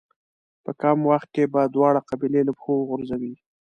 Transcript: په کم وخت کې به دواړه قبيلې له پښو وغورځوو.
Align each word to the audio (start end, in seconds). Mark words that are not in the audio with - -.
په 0.63 0.71
کم 0.81 0.97
وخت 1.11 1.29
کې 1.35 1.43
به 1.53 1.61
دواړه 1.75 1.99
قبيلې 2.09 2.41
له 2.47 2.51
پښو 2.57 2.73
وغورځوو. 2.77 3.33